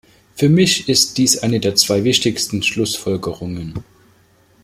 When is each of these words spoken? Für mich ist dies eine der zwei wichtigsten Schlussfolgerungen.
Für 0.33 0.49
mich 0.49 0.89
ist 0.89 1.19
dies 1.19 1.37
eine 1.43 1.59
der 1.59 1.75
zwei 1.75 2.03
wichtigsten 2.03 2.63
Schlussfolgerungen. 2.63 3.83